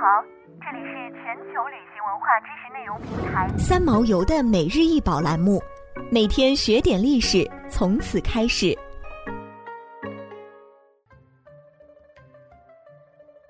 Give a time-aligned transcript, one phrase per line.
[0.00, 0.22] 好，
[0.60, 5.60] 这里是全球旅行文化知识内容平台三毛游的每日一宝栏目，
[6.08, 8.78] 每天学点历史，从此开始。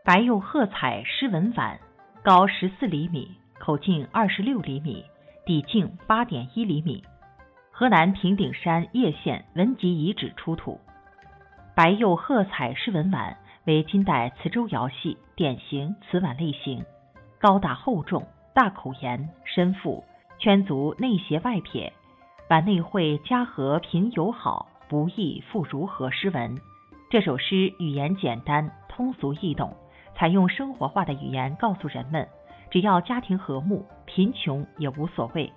[0.02, 1.78] 白釉褐彩诗文碗，
[2.24, 3.30] 高十四厘米，
[3.60, 5.04] 口径二十六厘米，
[5.44, 7.04] 底径八点一厘米，
[7.70, 10.80] 河南平顶山叶县文集遗址出土。
[11.74, 13.36] 白釉褐彩诗文碗。
[13.68, 16.82] 为金代磁州窑系典型瓷碗类型，
[17.38, 20.02] 高大厚重，大口沿，深腹，
[20.38, 21.92] 圈足内斜外撇，
[22.48, 26.58] 碗内绘“家和贫友好，不义复如何”诗文。
[27.10, 29.76] 这首诗语言简单，通俗易懂，
[30.16, 32.26] 采用生活化的语言告诉人们：
[32.70, 35.52] 只要家庭和睦，贫穷也无所谓。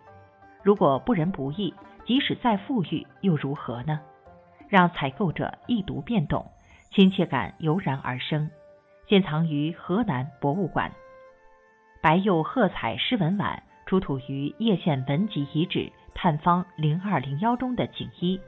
[0.62, 1.74] 如果不仁不义，
[2.06, 4.02] 即使再富裕又如何呢？
[4.68, 6.46] 让采购者一读便懂。
[6.94, 8.50] 亲切感油然而生，
[9.08, 10.92] 现藏于河南博物馆。
[12.02, 18.42] 白釉褐彩诗文碗出土于叶县文集遗址探方零二零幺中的景一。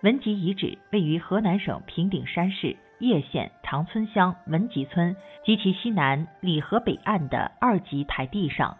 [0.00, 8.76] 文集遗址位于河南省平顶山市叶县长村乡文集村及其西南里河北岸的二级台地上。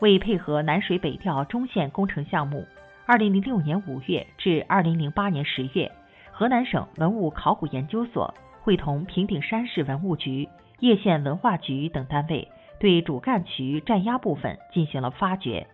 [0.00, 2.64] 为配合南水北调中线工程项目，
[3.04, 5.92] 二零零六年五月至二零零八年十月。
[6.36, 10.48] 河南省文物考古研究所会同平顶山市文物局、
[10.80, 12.48] 叶县文化局等单位，
[12.80, 15.64] 对主干渠占压部分进行了发掘，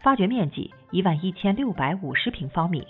[0.00, 2.84] 发掘面积一万一千六百五十平方米。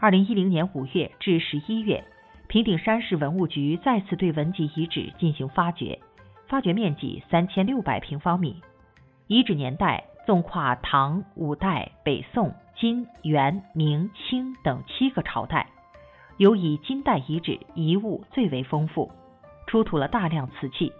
[0.00, 2.02] 二零一零年五月至十一月，
[2.48, 6.00] 平顶山市文物局再次对文集遗址进行发掘，
[6.48, 8.60] 发掘面积三千六百平方米。
[9.28, 15.64] 遗址年代纵跨唐、五代、北宋、金、元、明、清等七个朝代。
[16.38, 19.10] 尤以金代遗址遗物最为丰富，
[19.66, 20.92] 出土了大量瓷器，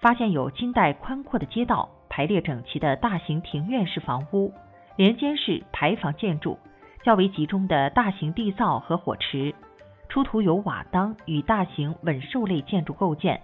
[0.00, 4.50] 发现有金代宽阔的街道、排列整齐的大型庭院式房屋、
[4.96, 6.58] 连间式排房建筑、
[7.04, 9.54] 较为集中的大型地灶和火池，
[10.08, 13.42] 出土有瓦当与大型稳兽类建筑构件，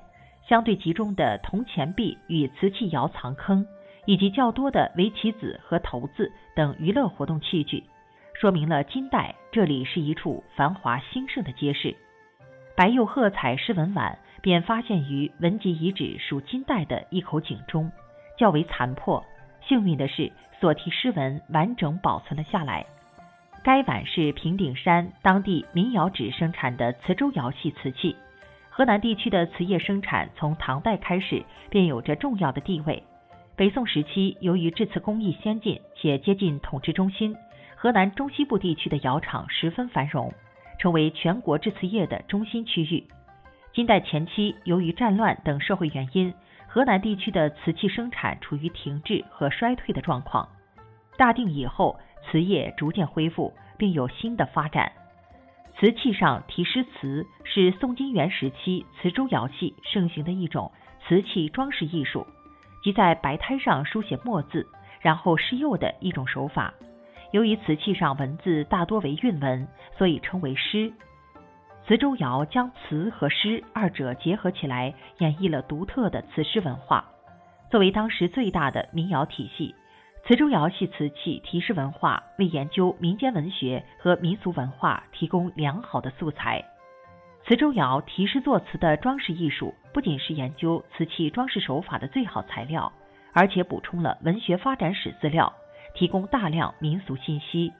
[0.48, 3.66] 相对集中的铜钱币与瓷器窑藏坑，
[4.06, 7.84] 以及较多的围棋子和骰子等娱乐活动器具。
[8.34, 11.96] 说明了金代这里是一处繁华兴盛的街市。
[12.76, 17.90] 白釉褐彩诗文碗便发现于文集遗址属金代的一口井中，
[18.36, 19.24] 较为残破。
[19.66, 22.84] 幸运的是，所题诗文完整保存了下来。
[23.62, 28.16] 该碗是平顶山当地民窑址生产的磁州窑系瓷器。
[28.68, 33.04] 河南地区的瓷业生产从唐代开始便有着重要的地位。
[33.56, 37.36] 北宋时期，由于制瓷工艺先进且接近统治中心。
[37.84, 40.32] 河南中西部地区的窑厂十分繁荣，
[40.78, 43.06] 成为全国制瓷业的中心区域。
[43.74, 46.32] 金代前期，由于战乱等社会原因，
[46.66, 50.48] 河南地区的瓷器生产处于停滞和衰退的状况。
[51.18, 54.90] 大定以后，瓷业逐渐恢复，并有新的发展。
[55.78, 60.72] 瓷器上题诗词是宋金元时期磁州窑系盛行的一种
[61.06, 62.26] 瓷器装饰艺术，
[62.82, 64.66] 即在白胎上书写墨字，
[65.02, 66.72] 然后施釉的一种手法。
[67.34, 69.66] 由于瓷器上文字大多为韵文，
[69.98, 70.92] 所以称为诗。
[71.84, 77.04] 磁州窑将瓷和诗二者结合起来，演绎了独特的瓷诗文化。
[77.72, 79.74] 作为当时最大的民窑体系，
[80.24, 86.64] 磁州窑系瓷器题诗文化为研究民间文学和民俗文化提供良好的素材。
[87.44, 92.92] 磁州窑题诗作词的装饰艺术，不仅是研究瓷器装饰手法的最好材料，
[93.32, 95.52] 而且补充了文学发展史资料。
[95.94, 97.72] 提供大量民俗信息，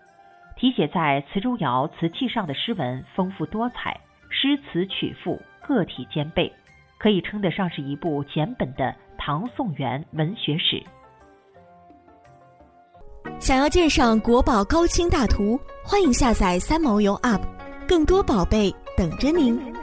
[0.57, 6.53] 题写在磁州窑瓷器上的诗文丰富多彩，诗词曲赋个体兼备，
[6.99, 10.83] 可以称得上是一部简本的唐宋元文学史。
[13.41, 17.43] 想要鉴赏国宝高清大图，欢迎下载三毛游 App，
[17.89, 19.74] 更多宝贝等着您。